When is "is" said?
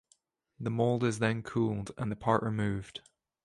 1.03-1.19